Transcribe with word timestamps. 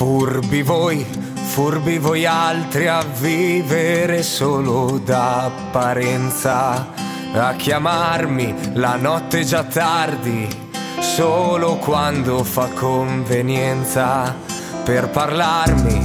Furbi 0.00 0.62
voi, 0.62 1.04
furbi 1.34 1.98
voi 1.98 2.24
altri 2.24 2.88
a 2.88 3.02
vivere 3.02 4.22
solo 4.22 4.98
d'apparenza, 4.98 6.88
a 7.34 7.52
chiamarmi 7.52 8.70
la 8.76 8.96
notte 8.96 9.44
già 9.44 9.62
tardi, 9.62 10.48
solo 11.00 11.76
quando 11.76 12.42
fa 12.44 12.68
convenienza, 12.68 14.34
per 14.84 15.10
parlarmi 15.10 16.00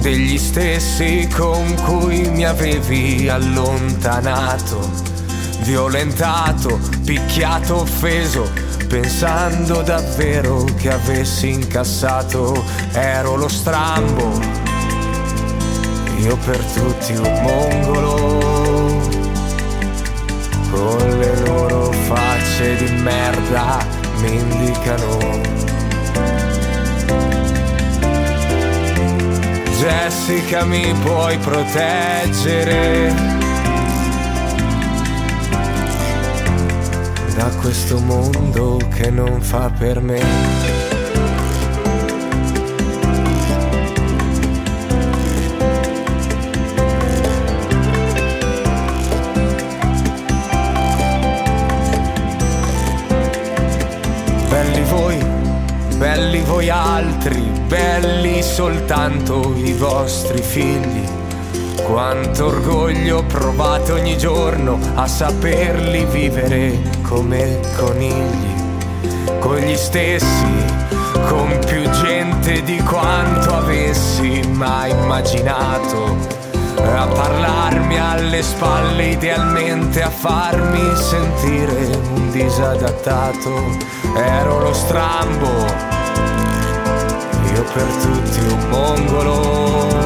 degli 0.00 0.36
stessi 0.36 1.28
con 1.32 1.72
cui 1.84 2.28
mi 2.30 2.44
avevi 2.44 3.28
allontanato, 3.28 4.90
violentato, 5.60 6.80
picchiato, 7.04 7.82
offeso 7.82 8.69
pensando 8.90 9.82
davvero 9.82 10.64
che 10.76 10.90
avessi 10.90 11.52
incassato 11.52 12.64
ero 12.90 13.36
lo 13.36 13.46
strambo. 13.46 14.40
Io 16.18 16.36
per 16.38 16.58
tutti 16.58 17.14
un 17.14 17.40
mongolo 17.40 18.38
con 20.72 21.18
le 21.20 21.40
loro 21.46 21.92
facce 21.92 22.84
di 22.84 22.92
merda 22.94 23.86
mi 24.16 24.34
indicano. 24.34 25.18
Jessica 29.78 30.64
mi 30.64 30.92
puoi 31.00 31.38
proteggere 31.38 33.39
da 37.40 37.48
questo 37.56 37.98
mondo 38.00 38.76
che 38.94 39.08
non 39.08 39.40
fa 39.40 39.70
per 39.70 39.98
me. 40.02 40.20
Belli 54.50 54.82
voi, 54.90 55.18
belli 55.96 56.40
voi 56.42 56.68
altri, 56.68 57.40
belli 57.66 58.42
soltanto 58.42 59.54
i 59.56 59.72
vostri 59.72 60.42
figli 60.42 61.19
quanto 61.82 62.46
orgoglio 62.46 63.18
ho 63.18 63.24
provato 63.24 63.94
ogni 63.94 64.16
giorno 64.16 64.78
a 64.94 65.06
saperli 65.06 66.04
vivere 66.04 66.78
come 67.02 67.60
conigli, 67.76 69.38
con 69.38 69.56
gli 69.56 69.76
stessi, 69.76 70.64
con 71.28 71.58
più 71.66 71.88
gente 71.90 72.62
di 72.62 72.78
quanto 72.82 73.54
avessi 73.54 74.40
mai 74.52 74.90
immaginato, 74.90 76.16
a 76.76 77.06
parlarmi 77.06 77.98
alle 77.98 78.42
spalle 78.42 79.06
idealmente, 79.10 80.02
a 80.02 80.10
farmi 80.10 80.96
sentire 80.96 81.98
un 82.14 82.30
disadattato, 82.30 83.50
ero 84.14 84.60
lo 84.60 84.72
strambo, 84.72 85.48
io 87.52 87.64
per 87.72 87.86
tutti 88.02 88.38
un 88.40 88.68
mongolo 88.68 89.99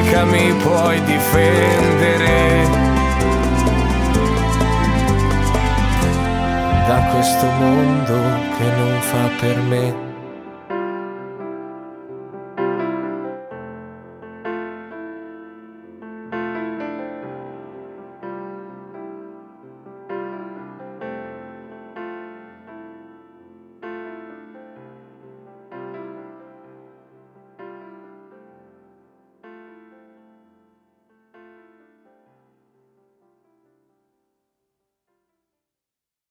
Jessica 0.00 0.24
mi 0.24 0.52
puoi 0.62 1.02
difendere 1.04 2.68
da 6.86 7.10
questo 7.12 7.46
mondo 7.46 8.14
che 8.56 8.64
non 8.64 9.00
fa 9.00 9.28
per 9.38 9.58
me. 9.58 10.09